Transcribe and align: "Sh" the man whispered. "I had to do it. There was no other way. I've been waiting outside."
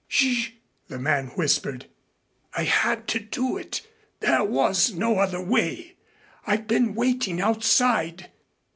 "Sh" 0.07 0.53
the 0.89 0.97
man 0.97 1.27
whispered. 1.35 1.85
"I 2.57 2.63
had 2.63 3.07
to 3.09 3.19
do 3.19 3.55
it. 3.57 3.81
There 4.21 4.43
was 4.43 4.95
no 4.95 5.19
other 5.19 5.39
way. 5.39 5.95
I've 6.47 6.65
been 6.65 6.95
waiting 6.95 7.39
outside." 7.39 8.31